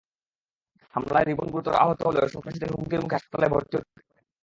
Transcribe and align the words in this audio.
হামলায় 0.93 1.25
রিধন 1.25 1.47
গুরুতর 1.53 1.75
আহত 1.83 1.99
হলেও 2.07 2.31
সন্ত্রাসীদের 2.33 2.73
হুমকির 2.73 3.01
মুখে 3.03 3.15
হাসপাতালে 3.17 3.47
ভর্তি 3.53 3.73
হতে 3.75 3.89
পারেননি। 3.89 4.21